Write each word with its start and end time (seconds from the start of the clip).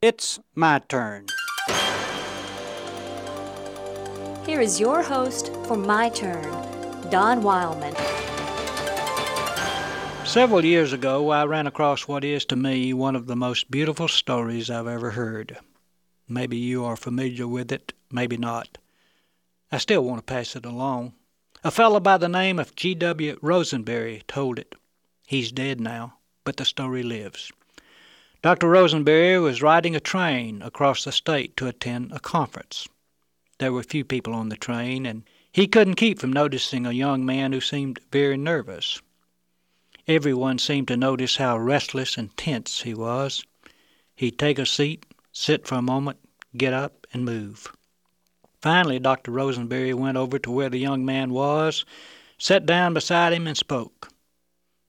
It's 0.00 0.38
my 0.54 0.78
turn. 0.78 1.26
Here 4.46 4.60
is 4.60 4.78
your 4.78 5.02
host 5.02 5.52
for 5.66 5.76
My 5.76 6.08
Turn, 6.10 6.44
Don 7.10 7.42
Wildmon. 7.42 7.96
Several 10.24 10.64
years 10.64 10.92
ago, 10.92 11.30
I 11.30 11.46
ran 11.46 11.66
across 11.66 12.06
what 12.06 12.22
is 12.22 12.44
to 12.44 12.54
me 12.54 12.92
one 12.92 13.16
of 13.16 13.26
the 13.26 13.34
most 13.34 13.72
beautiful 13.72 14.06
stories 14.06 14.70
I've 14.70 14.86
ever 14.86 15.10
heard. 15.10 15.58
Maybe 16.28 16.56
you 16.56 16.84
are 16.84 16.94
familiar 16.94 17.48
with 17.48 17.72
it, 17.72 17.92
maybe 18.08 18.36
not. 18.36 18.78
I 19.72 19.78
still 19.78 20.04
want 20.04 20.24
to 20.24 20.32
pass 20.32 20.54
it 20.54 20.64
along. 20.64 21.14
A 21.64 21.72
fellow 21.72 21.98
by 21.98 22.18
the 22.18 22.28
name 22.28 22.60
of 22.60 22.76
G.W. 22.76 23.40
Rosenberry 23.42 24.22
told 24.28 24.60
it. 24.60 24.76
He's 25.26 25.50
dead 25.50 25.80
now, 25.80 26.18
but 26.44 26.56
the 26.56 26.64
story 26.64 27.02
lives. 27.02 27.50
Dr. 28.40 28.68
Rosenberry 28.68 29.40
was 29.40 29.62
riding 29.62 29.96
a 29.96 30.00
train 30.00 30.62
across 30.62 31.02
the 31.02 31.10
state 31.10 31.56
to 31.56 31.66
attend 31.66 32.12
a 32.12 32.20
conference. 32.20 32.86
There 33.58 33.72
were 33.72 33.82
few 33.82 34.04
people 34.04 34.32
on 34.32 34.48
the 34.48 34.56
train, 34.56 35.06
and 35.06 35.24
he 35.50 35.66
couldn't 35.66 35.96
keep 35.96 36.20
from 36.20 36.32
noticing 36.32 36.86
a 36.86 36.92
young 36.92 37.26
man 37.26 37.52
who 37.52 37.60
seemed 37.60 37.98
very 38.12 38.36
nervous. 38.36 39.02
Everyone 40.06 40.58
seemed 40.58 40.86
to 40.86 40.96
notice 40.96 41.36
how 41.36 41.58
restless 41.58 42.16
and 42.16 42.34
tense 42.36 42.82
he 42.82 42.94
was. 42.94 43.44
He'd 44.14 44.38
take 44.38 44.60
a 44.60 44.66
seat, 44.66 45.04
sit 45.32 45.66
for 45.66 45.74
a 45.74 45.82
moment, 45.82 46.18
get 46.56 46.72
up, 46.72 47.08
and 47.12 47.24
move. 47.24 47.72
Finally, 48.62 49.00
Dr. 49.00 49.32
Rosenberry 49.32 49.94
went 49.94 50.16
over 50.16 50.38
to 50.38 50.50
where 50.52 50.70
the 50.70 50.78
young 50.78 51.04
man 51.04 51.32
was, 51.32 51.84
sat 52.38 52.66
down 52.66 52.94
beside 52.94 53.32
him, 53.32 53.48
and 53.48 53.56
spoke. 53.56 54.10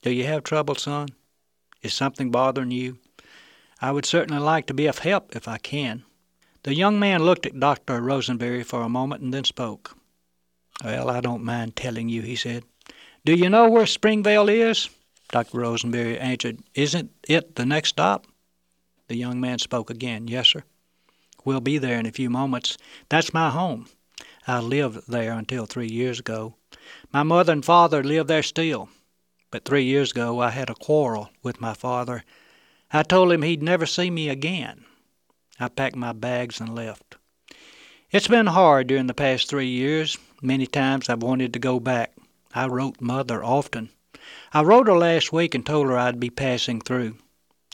Do 0.00 0.10
you 0.10 0.24
have 0.24 0.44
trouble, 0.44 0.76
son? 0.76 1.08
Is 1.82 1.92
something 1.92 2.30
bothering 2.30 2.70
you? 2.70 2.98
I 3.84 3.90
would 3.90 4.06
certainly 4.06 4.40
like 4.40 4.64
to 4.68 4.72
be 4.72 4.86
of 4.86 5.00
help 5.00 5.36
if 5.36 5.46
I 5.46 5.58
can. 5.58 6.04
The 6.62 6.74
young 6.74 6.98
man 6.98 7.22
looked 7.22 7.44
at 7.44 7.60
Dr. 7.60 8.00
Rosenberry 8.00 8.62
for 8.62 8.80
a 8.80 8.88
moment 8.88 9.20
and 9.20 9.34
then 9.34 9.44
spoke. 9.44 9.94
Well, 10.82 11.10
I 11.10 11.20
don't 11.20 11.44
mind 11.44 11.76
telling 11.76 12.08
you, 12.08 12.22
he 12.22 12.34
said. 12.34 12.64
Do 13.26 13.34
you 13.34 13.50
know 13.50 13.68
where 13.68 13.84
Springvale 13.84 14.48
is? 14.48 14.88
Dr. 15.30 15.58
Rosenberry 15.58 16.18
answered. 16.18 16.60
Isn't 16.74 17.10
it 17.28 17.56
the 17.56 17.66
next 17.66 17.90
stop? 17.90 18.26
The 19.08 19.16
young 19.16 19.38
man 19.38 19.58
spoke 19.58 19.90
again. 19.90 20.28
Yes, 20.28 20.48
sir. 20.48 20.64
We'll 21.44 21.60
be 21.60 21.76
there 21.76 21.98
in 21.98 22.06
a 22.06 22.10
few 22.10 22.30
moments. 22.30 22.78
That's 23.10 23.34
my 23.34 23.50
home. 23.50 23.88
I 24.46 24.60
lived 24.60 25.08
there 25.08 25.34
until 25.34 25.66
three 25.66 25.90
years 25.90 26.18
ago. 26.18 26.54
My 27.12 27.22
mother 27.22 27.52
and 27.52 27.62
father 27.62 28.02
live 28.02 28.28
there 28.28 28.42
still. 28.42 28.88
But 29.50 29.66
three 29.66 29.84
years 29.84 30.12
ago 30.12 30.40
I 30.40 30.48
had 30.48 30.70
a 30.70 30.74
quarrel 30.74 31.28
with 31.42 31.60
my 31.60 31.74
father 31.74 32.24
I 32.96 33.02
told 33.02 33.32
him 33.32 33.42
he'd 33.42 33.60
never 33.60 33.86
see 33.86 34.08
me 34.08 34.28
again. 34.28 34.84
I 35.58 35.66
packed 35.66 35.96
my 35.96 36.12
bags 36.12 36.60
and 36.60 36.76
left. 36.76 37.16
It's 38.12 38.28
been 38.28 38.46
hard 38.46 38.86
during 38.86 39.08
the 39.08 39.14
past 39.14 39.48
three 39.48 39.66
years. 39.66 40.16
Many 40.40 40.68
times 40.68 41.08
I've 41.08 41.24
wanted 41.24 41.52
to 41.54 41.58
go 41.58 41.80
back. 41.80 42.12
I 42.54 42.68
wrote 42.68 43.00
Mother 43.00 43.42
often. 43.42 43.88
I 44.52 44.62
wrote 44.62 44.86
her 44.86 44.96
last 44.96 45.32
week 45.32 45.56
and 45.56 45.66
told 45.66 45.88
her 45.88 45.98
I'd 45.98 46.20
be 46.20 46.30
passing 46.30 46.80
through. 46.80 47.16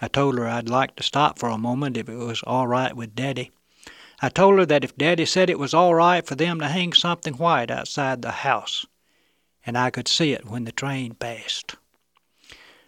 I 0.00 0.08
told 0.08 0.36
her 0.36 0.48
I'd 0.48 0.68
like 0.68 0.96
to 0.96 1.04
stop 1.04 1.38
for 1.38 1.48
a 1.48 1.58
moment 1.58 1.96
if 1.96 2.08
it 2.08 2.16
was 2.16 2.42
all 2.42 2.66
right 2.66 2.96
with 2.96 3.14
Daddy. 3.14 3.52
I 4.20 4.30
told 4.30 4.58
her 4.58 4.66
that 4.66 4.82
if 4.82 4.96
Daddy 4.96 5.26
said 5.26 5.48
it 5.48 5.60
was 5.60 5.72
all 5.72 5.94
right 5.94 6.26
for 6.26 6.34
them 6.34 6.58
to 6.58 6.66
hang 6.66 6.92
something 6.92 7.34
white 7.34 7.70
outside 7.70 8.20
the 8.20 8.32
house, 8.32 8.84
and 9.64 9.78
I 9.78 9.90
could 9.90 10.08
see 10.08 10.32
it 10.32 10.46
when 10.46 10.64
the 10.64 10.72
train 10.72 11.14
passed. 11.14 11.76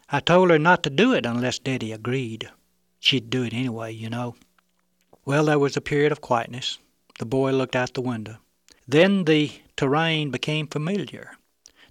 I 0.09 0.21
told 0.21 0.51
her 0.51 0.59
not 0.59 0.85
to 0.85 0.91
do 0.91 1.13
it 1.13 1.27
unless 1.27 1.59
Daddy 1.59 1.91
agreed. 1.91 2.49
She'd 3.01 3.29
do 3.29 3.43
it 3.43 3.53
anyway, 3.53 3.93
you 3.93 4.09
know. 4.09 4.37
Well, 5.25 5.47
there 5.47 5.59
was 5.59 5.77
a 5.77 5.81
period 5.81 6.13
of 6.13 6.21
quietness. 6.21 6.79
The 7.19 7.27
boy 7.27 7.51
looked 7.53 7.75
out 7.75 7.95
the 7.95 8.01
window. 8.01 8.37
Then 8.87 9.25
the 9.25 9.51
terrain 9.77 10.31
became 10.31 10.69
familiar. 10.69 11.33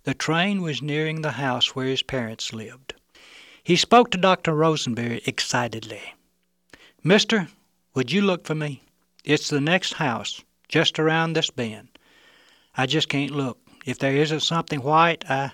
The 0.03 0.13
train 0.13 0.61
was 0.61 0.81
nearing 0.81 1.21
the 1.21 1.31
house 1.31 1.75
where 1.75 1.87
his 1.87 2.03
parents 2.03 2.53
lived. 2.53 2.93
He 3.63 3.75
spoke 3.75 4.11
to 4.11 4.17
Dr. 4.17 4.53
Rosenberry 4.53 5.21
excitedly. 5.25 6.13
Mister, 7.03 7.49
would 7.95 8.11
you 8.11 8.21
look 8.21 8.45
for 8.45 8.55
me? 8.55 8.81
It's 9.25 9.49
the 9.49 9.59
next 9.59 9.93
house, 9.93 10.41
just 10.69 10.99
around 10.99 11.33
this 11.33 11.49
bend. 11.49 11.89
I 12.77 12.85
just 12.85 13.09
can't 13.09 13.31
look. 13.31 13.57
If 13.85 13.99
there 13.99 14.15
isn't 14.15 14.41
something 14.41 14.81
white, 14.81 15.29
I, 15.29 15.51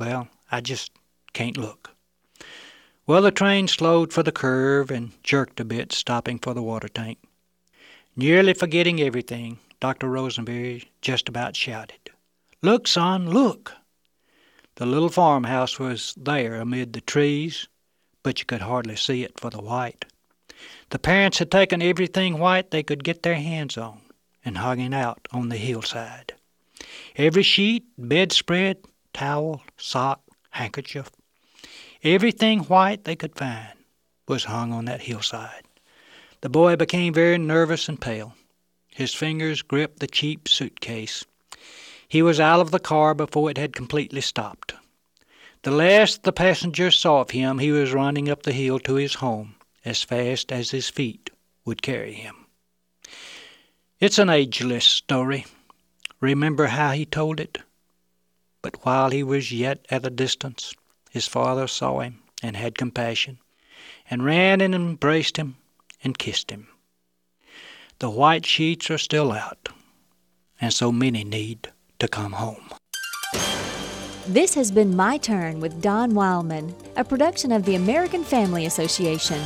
well, 0.00 0.28
I 0.50 0.60
just 0.60 0.90
can't 1.32 1.56
look. 1.56 1.90
Well, 3.12 3.20
the 3.20 3.30
train 3.30 3.68
slowed 3.68 4.10
for 4.10 4.22
the 4.22 4.32
curve 4.32 4.90
and 4.90 5.12
jerked 5.22 5.60
a 5.60 5.66
bit, 5.66 5.92
stopping 5.92 6.38
for 6.38 6.54
the 6.54 6.62
water 6.62 6.88
tank. 6.88 7.18
Nearly 8.16 8.54
forgetting 8.54 9.02
everything, 9.02 9.58
Dr. 9.80 10.08
Rosenberry 10.08 10.88
just 11.02 11.28
about 11.28 11.54
shouted, 11.54 12.08
Look, 12.62 12.88
son, 12.88 13.28
look! 13.28 13.74
The 14.76 14.86
little 14.86 15.10
farmhouse 15.10 15.78
was 15.78 16.14
there 16.16 16.54
amid 16.54 16.94
the 16.94 17.02
trees, 17.02 17.68
but 18.22 18.40
you 18.40 18.46
could 18.46 18.62
hardly 18.62 18.96
see 18.96 19.22
it 19.22 19.38
for 19.38 19.50
the 19.50 19.60
white. 19.60 20.06
The 20.88 20.98
parents 20.98 21.38
had 21.38 21.50
taken 21.50 21.82
everything 21.82 22.38
white 22.38 22.70
they 22.70 22.82
could 22.82 23.04
get 23.04 23.22
their 23.22 23.34
hands 23.34 23.76
on 23.76 24.00
and 24.42 24.56
hung 24.56 24.80
it 24.80 24.94
out 24.94 25.28
on 25.32 25.50
the 25.50 25.58
hillside. 25.58 26.32
Every 27.16 27.42
sheet, 27.42 27.84
bedspread, 27.98 28.78
towel, 29.12 29.60
sock, 29.76 30.22
handkerchief, 30.52 31.10
Everything 32.04 32.60
white 32.60 33.04
they 33.04 33.14
could 33.14 33.36
find 33.36 33.78
was 34.26 34.44
hung 34.44 34.72
on 34.72 34.86
that 34.86 35.02
hillside. 35.02 35.62
The 36.40 36.48
boy 36.48 36.74
became 36.74 37.14
very 37.14 37.38
nervous 37.38 37.88
and 37.88 38.00
pale. 38.00 38.34
His 38.88 39.14
fingers 39.14 39.62
gripped 39.62 40.00
the 40.00 40.08
cheap 40.08 40.48
suitcase. 40.48 41.24
He 42.08 42.20
was 42.20 42.40
out 42.40 42.60
of 42.60 42.72
the 42.72 42.80
car 42.80 43.14
before 43.14 43.50
it 43.50 43.56
had 43.56 43.76
completely 43.76 44.20
stopped. 44.20 44.74
The 45.62 45.70
last 45.70 46.24
the 46.24 46.32
passengers 46.32 46.98
saw 46.98 47.20
of 47.20 47.30
him, 47.30 47.60
he 47.60 47.70
was 47.70 47.92
running 47.92 48.28
up 48.28 48.42
the 48.42 48.52
hill 48.52 48.80
to 48.80 48.94
his 48.94 49.14
home 49.14 49.54
as 49.84 50.02
fast 50.02 50.50
as 50.50 50.72
his 50.72 50.88
feet 50.88 51.30
would 51.64 51.82
carry 51.82 52.14
him. 52.14 52.34
It's 54.00 54.18
an 54.18 54.28
ageless 54.28 54.84
story. 54.84 55.46
Remember 56.20 56.66
how 56.66 56.90
he 56.90 57.06
told 57.06 57.38
it? 57.38 57.58
But 58.60 58.84
while 58.84 59.10
he 59.10 59.22
was 59.22 59.52
yet 59.52 59.86
at 59.88 60.04
a 60.04 60.10
distance, 60.10 60.74
his 61.12 61.28
father 61.28 61.66
saw 61.68 62.00
him 62.00 62.22
and 62.42 62.56
had 62.56 62.78
compassion, 62.78 63.38
and 64.08 64.24
ran 64.24 64.62
and 64.62 64.74
embraced 64.74 65.36
him 65.36 65.56
and 66.02 66.18
kissed 66.18 66.50
him. 66.50 66.68
The 67.98 68.08
white 68.08 68.46
sheets 68.46 68.90
are 68.90 68.96
still 68.96 69.30
out, 69.30 69.68
and 70.58 70.72
so 70.72 70.90
many 70.90 71.22
need 71.22 71.70
to 71.98 72.08
come 72.08 72.32
home. 72.32 72.70
This 74.26 74.54
has 74.54 74.70
been 74.70 74.96
My 74.96 75.18
Turn 75.18 75.60
with 75.60 75.82
Don 75.82 76.12
Wildmon, 76.12 76.72
a 76.96 77.04
production 77.04 77.52
of 77.52 77.66
the 77.66 77.74
American 77.74 78.24
Family 78.24 78.64
Association. 78.64 79.40